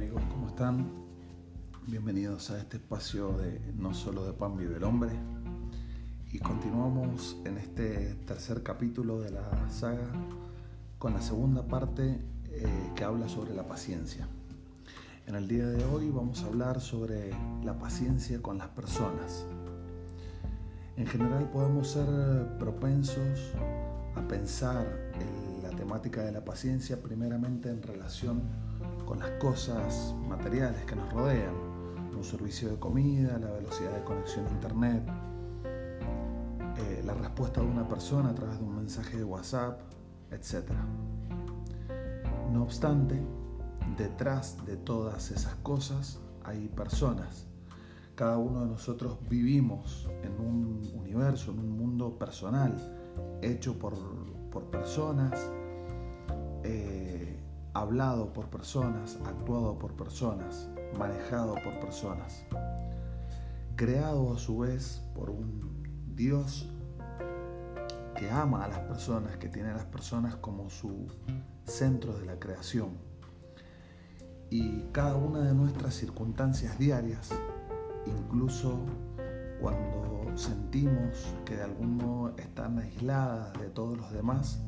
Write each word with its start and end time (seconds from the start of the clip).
amigos? 0.00 0.22
¿Cómo 0.30 0.48
están? 0.48 0.90
Bienvenidos 1.86 2.50
a 2.50 2.58
este 2.58 2.78
espacio 2.78 3.32
de 3.32 3.60
No 3.76 3.92
solo 3.92 4.24
de 4.24 4.32
pan 4.32 4.56
vive 4.56 4.78
el 4.78 4.84
hombre. 4.84 5.10
Y 6.32 6.38
continuamos 6.38 7.36
en 7.44 7.58
este 7.58 8.14
tercer 8.26 8.62
capítulo 8.62 9.20
de 9.20 9.30
la 9.30 9.68
saga 9.68 10.10
con 10.96 11.12
la 11.12 11.20
segunda 11.20 11.68
parte 11.68 12.18
eh, 12.46 12.92
que 12.96 13.04
habla 13.04 13.28
sobre 13.28 13.52
la 13.52 13.68
paciencia. 13.68 14.26
En 15.26 15.34
el 15.34 15.46
día 15.46 15.66
de 15.66 15.84
hoy 15.84 16.08
vamos 16.08 16.44
a 16.44 16.46
hablar 16.46 16.80
sobre 16.80 17.34
la 17.62 17.78
paciencia 17.78 18.40
con 18.40 18.56
las 18.56 18.68
personas. 18.68 19.44
En 20.96 21.06
general 21.06 21.50
podemos 21.50 21.88
ser 21.88 22.56
propensos 22.58 23.52
a 24.16 24.26
pensar 24.26 25.12
en 25.20 25.62
la 25.62 25.76
temática 25.76 26.22
de 26.22 26.32
la 26.32 26.42
paciencia 26.42 27.02
primeramente 27.02 27.68
en 27.68 27.82
relación 27.82 28.69
con 29.10 29.18
las 29.18 29.30
cosas 29.40 30.14
materiales 30.28 30.84
que 30.84 30.94
nos 30.94 31.12
rodean, 31.12 31.52
un 32.16 32.22
servicio 32.22 32.70
de 32.70 32.78
comida, 32.78 33.40
la 33.40 33.50
velocidad 33.50 33.90
de 33.90 34.04
conexión 34.04 34.46
a 34.46 34.50
internet, 34.50 35.02
eh, 36.76 37.02
la 37.04 37.14
respuesta 37.14 37.60
de 37.60 37.66
una 37.66 37.88
persona 37.88 38.30
a 38.30 38.34
través 38.36 38.60
de 38.60 38.64
un 38.64 38.76
mensaje 38.76 39.16
de 39.16 39.24
WhatsApp, 39.24 39.80
etc. 40.30 40.70
No 42.52 42.62
obstante, 42.62 43.20
detrás 43.98 44.64
de 44.64 44.76
todas 44.76 45.32
esas 45.32 45.56
cosas 45.56 46.20
hay 46.44 46.68
personas. 46.68 47.48
Cada 48.14 48.38
uno 48.38 48.60
de 48.60 48.66
nosotros 48.66 49.18
vivimos 49.28 50.08
en 50.22 50.38
un 50.38 50.88
universo, 50.94 51.50
en 51.50 51.58
un 51.58 51.76
mundo 51.76 52.16
personal, 52.16 52.76
hecho 53.42 53.76
por, 53.76 53.96
personas. 54.70 55.50
Eh, 56.62 57.10
hablado 57.72 58.32
por 58.32 58.48
personas, 58.48 59.18
actuado 59.24 59.78
por 59.78 59.94
personas, 59.94 60.68
manejado 60.98 61.54
por 61.54 61.78
personas, 61.80 62.44
creado 63.76 64.34
a 64.34 64.38
su 64.38 64.58
vez 64.58 65.02
por 65.14 65.30
un 65.30 65.82
Dios 66.14 66.68
que 68.16 68.30
ama 68.30 68.64
a 68.64 68.68
las 68.68 68.80
personas, 68.80 69.36
que 69.36 69.48
tiene 69.48 69.70
a 69.70 69.74
las 69.74 69.86
personas 69.86 70.36
como 70.36 70.68
su 70.68 71.06
centro 71.64 72.18
de 72.18 72.26
la 72.26 72.38
creación. 72.38 72.98
Y 74.50 74.82
cada 74.92 75.14
una 75.14 75.40
de 75.40 75.54
nuestras 75.54 75.94
circunstancias 75.94 76.78
diarias, 76.78 77.30
incluso 78.04 78.80
cuando 79.60 80.36
sentimos 80.36 81.34
que 81.44 81.56
de 81.56 81.62
algún 81.62 81.96
modo 81.96 82.34
están 82.36 82.78
aisladas 82.78 83.52
de 83.60 83.68
todos 83.70 83.96
los 83.96 84.12
demás, 84.12 84.60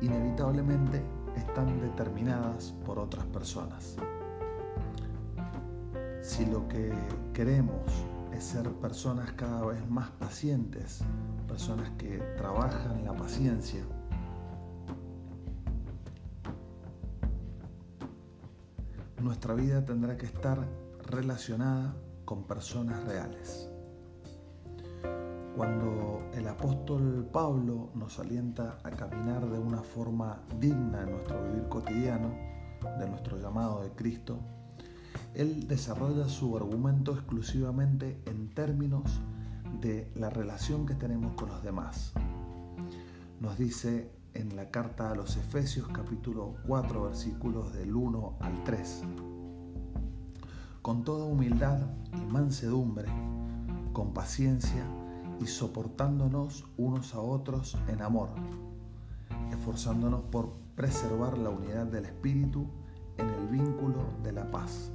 inevitablemente 0.00 1.02
están 1.36 1.80
determinadas 1.80 2.74
por 2.84 2.98
otras 2.98 3.24
personas. 3.26 3.96
Si 6.22 6.44
lo 6.46 6.68
que 6.68 6.92
queremos 7.32 7.90
es 8.32 8.44
ser 8.44 8.70
personas 8.74 9.32
cada 9.32 9.64
vez 9.64 9.88
más 9.88 10.10
pacientes, 10.10 11.00
personas 11.48 11.90
que 11.98 12.18
trabajan 12.36 13.04
la 13.04 13.14
paciencia, 13.14 13.82
nuestra 19.22 19.54
vida 19.54 19.84
tendrá 19.84 20.16
que 20.16 20.26
estar 20.26 20.58
relacionada 21.06 21.94
con 22.24 22.44
personas 22.44 23.02
reales. 23.04 23.69
Cuando 25.56 26.30
el 26.32 26.46
apóstol 26.46 27.28
Pablo 27.32 27.90
nos 27.94 28.18
alienta 28.18 28.78
a 28.84 28.90
caminar 28.90 29.48
de 29.50 29.58
una 29.58 29.82
forma 29.82 30.42
digna 30.58 31.02
en 31.02 31.10
nuestro 31.10 31.42
vivir 31.42 31.68
cotidiano, 31.68 32.50
de 32.98 33.08
nuestro 33.08 33.38
llamado 33.38 33.82
de 33.82 33.90
Cristo, 33.90 34.38
él 35.34 35.66
desarrolla 35.68 36.28
su 36.28 36.56
argumento 36.56 37.12
exclusivamente 37.12 38.22
en 38.26 38.48
términos 38.54 39.20
de 39.80 40.10
la 40.14 40.30
relación 40.30 40.86
que 40.86 40.94
tenemos 40.94 41.34
con 41.34 41.48
los 41.48 41.62
demás. 41.62 42.12
Nos 43.40 43.58
dice 43.58 44.12
en 44.34 44.56
la 44.56 44.70
carta 44.70 45.10
a 45.10 45.14
los 45.14 45.36
Efesios 45.36 45.88
capítulo 45.88 46.54
4 46.66 47.02
versículos 47.04 47.72
del 47.72 47.94
1 47.94 48.36
al 48.40 48.64
3, 48.64 49.02
con 50.82 51.04
toda 51.04 51.24
humildad 51.24 51.80
y 52.14 52.32
mansedumbre, 52.32 53.08
con 53.92 54.12
paciencia, 54.14 54.84
y 55.40 55.46
soportándonos 55.46 56.64
unos 56.76 57.14
a 57.14 57.20
otros 57.20 57.76
en 57.88 58.02
amor, 58.02 58.28
esforzándonos 59.50 60.22
por 60.22 60.52
preservar 60.76 61.38
la 61.38 61.50
unidad 61.50 61.86
del 61.86 62.04
Espíritu 62.04 62.66
en 63.16 63.28
el 63.28 63.48
vínculo 63.48 63.98
de 64.22 64.32
la 64.32 64.50
paz. 64.50 64.92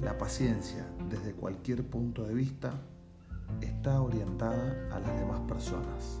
La 0.00 0.16
paciencia, 0.16 0.86
desde 1.10 1.32
cualquier 1.32 1.84
punto 1.88 2.24
de 2.24 2.34
vista, 2.34 2.72
está 3.60 4.00
orientada 4.00 4.88
a 4.92 5.00
las 5.00 5.18
demás 5.18 5.40
personas. 5.40 6.20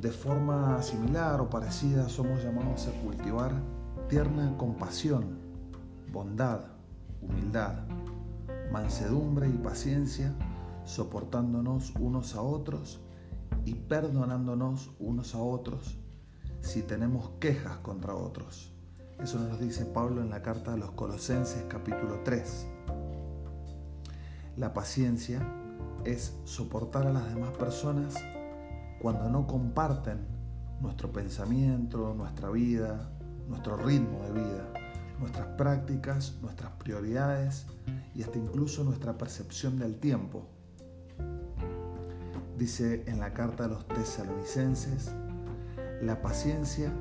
De 0.00 0.10
forma 0.10 0.82
similar 0.82 1.40
o 1.42 1.50
parecida 1.50 2.08
somos 2.08 2.42
llamados 2.42 2.88
a 2.88 2.92
cultivar 3.02 3.52
tierna 4.08 4.56
compasión, 4.56 5.38
bondad, 6.10 6.62
humildad, 7.20 7.84
mansedumbre 8.70 9.48
y 9.48 9.52
paciencia, 9.52 10.34
soportándonos 10.84 11.92
unos 11.98 12.34
a 12.34 12.42
otros 12.42 13.00
y 13.64 13.74
perdonándonos 13.74 14.90
unos 14.98 15.34
a 15.34 15.38
otros 15.38 15.98
si 16.60 16.82
tenemos 16.82 17.30
quejas 17.40 17.78
contra 17.78 18.14
otros. 18.14 18.72
Eso 19.18 19.38
nos 19.38 19.60
dice 19.60 19.84
Pablo 19.84 20.22
en 20.22 20.30
la 20.30 20.42
carta 20.42 20.74
a 20.74 20.76
los 20.76 20.92
Colosenses 20.92 21.64
capítulo 21.68 22.20
3. 22.24 22.66
La 24.56 24.72
paciencia 24.72 25.40
es 26.04 26.38
soportar 26.44 27.06
a 27.06 27.12
las 27.12 27.28
demás 27.32 27.52
personas 27.52 28.14
cuando 29.00 29.28
no 29.28 29.46
comparten 29.46 30.26
nuestro 30.80 31.12
pensamiento, 31.12 32.14
nuestra 32.14 32.50
vida, 32.50 33.10
nuestro 33.48 33.76
ritmo 33.76 34.22
de 34.22 34.32
vida, 34.32 34.79
nuestras 35.20 35.46
prácticas, 35.56 36.34
nuestras 36.42 36.72
prioridades 36.72 37.66
y 38.14 38.22
hasta 38.22 38.38
incluso 38.38 38.82
nuestra 38.82 39.16
percepción 39.16 39.78
del 39.78 39.98
tiempo. 39.98 40.48
Dice 42.58 43.04
en 43.06 43.20
la 43.20 43.32
carta 43.32 43.66
a 43.66 43.68
los 43.68 43.86
tesalonicenses, 43.88 45.12
la 46.02 46.20
paciencia 46.20 46.92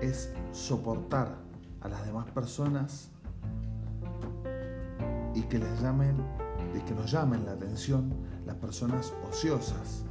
es 0.00 0.32
soportar 0.52 1.36
a 1.80 1.88
las 1.88 2.04
demás 2.06 2.30
personas 2.30 3.10
y 5.34 5.42
que 5.42 5.58
les 5.58 5.80
llamen 5.80 6.16
y 6.74 6.80
que 6.80 6.94
nos 6.94 7.10
llamen 7.10 7.44
la 7.44 7.52
atención 7.52 8.12
las 8.46 8.56
personas 8.56 9.12
ociosas, 9.28 10.04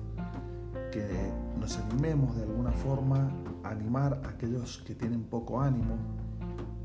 que 0.91 1.31
nos 1.59 1.78
animemos 1.78 2.35
de 2.35 2.43
alguna 2.43 2.72
forma 2.72 3.31
a 3.63 3.69
animar 3.69 4.22
a 4.25 4.29
aquellos 4.29 4.83
que 4.85 4.95
tienen 4.95 5.23
poco 5.23 5.61
ánimo, 5.61 5.97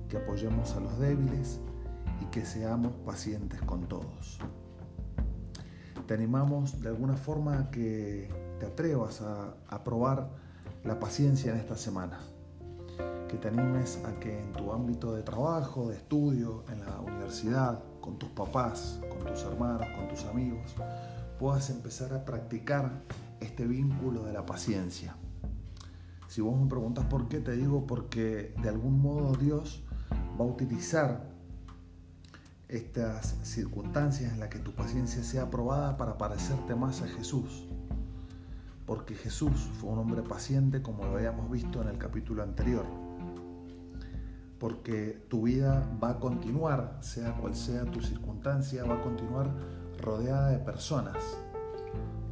que 0.08 0.16
apoyemos 0.16 0.74
a 0.76 0.80
los 0.80 0.98
débiles 0.98 1.60
y 2.20 2.26
que 2.26 2.44
seamos 2.44 2.92
pacientes 3.04 3.60
con 3.62 3.86
todos. 3.88 4.38
Te 6.06 6.14
animamos 6.14 6.80
de 6.80 6.88
alguna 6.88 7.16
forma 7.16 7.58
a 7.58 7.70
que 7.70 8.28
te 8.60 8.66
atrevas 8.66 9.22
a, 9.22 9.84
probar 9.84 10.30
la 10.84 10.98
paciencia 11.00 11.52
en 11.52 11.58
esta 11.58 11.76
semana. 11.76 12.20
Que 13.28 13.36
te 13.38 13.48
animes 13.48 14.00
a 14.04 14.18
que 14.20 14.38
en 14.38 14.52
tu 14.52 14.72
ámbito 14.72 15.12
de 15.14 15.22
trabajo, 15.22 15.88
de 15.88 15.96
estudio, 15.96 16.64
en 16.70 16.80
la 16.80 17.00
universidad, 17.00 17.82
con 18.00 18.18
tus 18.18 18.28
papás, 18.30 19.00
con 19.08 19.26
tus 19.26 19.42
hermanos, 19.42 19.88
con 19.96 20.08
tus 20.08 20.24
amigos, 20.26 20.76
puedas 21.40 21.68
empezar 21.70 22.14
a 22.14 22.24
practicar 22.24 23.02
este 23.40 23.66
vínculo 23.66 24.22
de 24.22 24.32
la 24.32 24.46
paciencia. 24.46 25.16
Si 26.28 26.40
vos 26.40 26.56
me 26.56 26.68
preguntas 26.68 27.04
por 27.06 27.28
qué, 27.28 27.40
te 27.40 27.52
digo 27.52 27.86
porque 27.86 28.54
de 28.62 28.68
algún 28.68 29.00
modo 29.00 29.34
Dios 29.34 29.82
va 30.38 30.44
a 30.44 30.48
utilizar 30.48 31.36
estas 32.68 33.36
circunstancias 33.42 34.32
en 34.32 34.40
las 34.40 34.48
que 34.48 34.58
tu 34.58 34.72
paciencia 34.72 35.22
sea 35.22 35.50
probada 35.50 35.96
para 35.96 36.18
parecerte 36.18 36.74
más 36.74 37.02
a 37.02 37.08
Jesús. 37.08 37.66
Porque 38.86 39.14
Jesús 39.14 39.68
fue 39.80 39.90
un 39.90 39.98
hombre 39.98 40.22
paciente 40.22 40.82
como 40.82 41.04
lo 41.04 41.16
habíamos 41.16 41.50
visto 41.50 41.82
en 41.82 41.88
el 41.88 41.98
capítulo 41.98 42.42
anterior. 42.42 42.84
Porque 44.58 45.24
tu 45.28 45.42
vida 45.42 45.86
va 46.02 46.10
a 46.10 46.18
continuar, 46.18 46.98
sea 47.00 47.36
cual 47.36 47.54
sea 47.54 47.84
tu 47.84 48.00
circunstancia, 48.00 48.84
va 48.84 48.94
a 48.94 49.02
continuar 49.02 49.50
rodeada 50.00 50.50
de 50.50 50.58
personas. 50.58 51.16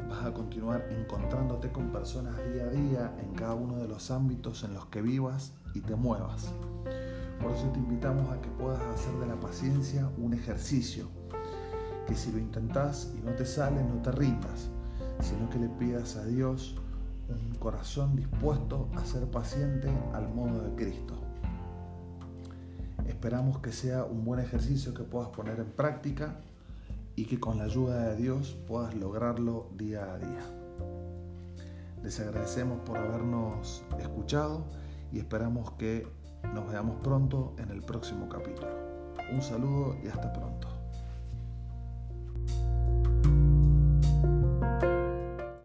Vas 0.08 0.24
a 0.24 0.32
continuar 0.32 0.86
encontrándote 0.90 1.70
con 1.72 1.90
personas 1.90 2.36
día 2.52 2.64
a 2.64 2.70
día 2.70 3.16
en 3.20 3.34
cada 3.34 3.54
uno 3.54 3.76
de 3.76 3.88
los 3.88 4.10
ámbitos 4.10 4.64
en 4.64 4.74
los 4.74 4.86
que 4.86 5.02
vivas 5.02 5.54
y 5.74 5.80
te 5.80 5.96
muevas. 5.96 6.52
Por 7.44 7.52
eso 7.52 7.68
te 7.68 7.78
invitamos 7.78 8.30
a 8.32 8.40
que 8.40 8.48
puedas 8.48 8.80
hacer 8.80 9.12
de 9.16 9.26
la 9.26 9.38
paciencia 9.38 10.10
un 10.16 10.32
ejercicio, 10.32 11.10
que 12.06 12.14
si 12.14 12.32
lo 12.32 12.38
intentás 12.38 13.12
y 13.14 13.20
no 13.22 13.32
te 13.32 13.44
sale, 13.44 13.84
no 13.84 14.00
te 14.00 14.12
rindas, 14.12 14.70
sino 15.20 15.50
que 15.50 15.58
le 15.58 15.68
pidas 15.68 16.16
a 16.16 16.24
Dios 16.24 16.74
un 17.28 17.54
corazón 17.56 18.16
dispuesto 18.16 18.88
a 18.96 19.04
ser 19.04 19.30
paciente 19.30 19.90
al 20.14 20.26
modo 20.32 20.62
de 20.62 20.74
Cristo. 20.74 21.20
Esperamos 23.06 23.58
que 23.58 23.72
sea 23.72 24.04
un 24.04 24.24
buen 24.24 24.40
ejercicio 24.40 24.94
que 24.94 25.02
puedas 25.02 25.28
poner 25.28 25.60
en 25.60 25.70
práctica 25.70 26.40
y 27.14 27.26
que 27.26 27.38
con 27.38 27.58
la 27.58 27.64
ayuda 27.64 28.08
de 28.08 28.16
Dios 28.16 28.56
puedas 28.66 28.94
lograrlo 28.94 29.68
día 29.76 30.14
a 30.14 30.18
día. 30.18 30.44
Les 32.02 32.18
agradecemos 32.20 32.80
por 32.86 32.96
habernos 32.96 33.84
escuchado 34.00 34.64
y 35.12 35.18
esperamos 35.18 35.72
que 35.72 36.23
nos 36.52 36.68
veamos 36.70 36.96
pronto 37.02 37.54
en 37.58 37.70
el 37.70 37.82
próximo 37.82 38.28
capítulo. 38.28 38.68
Un 39.32 39.40
saludo 39.40 39.96
y 40.02 40.08
hasta 40.08 40.32
pronto. 40.32 40.73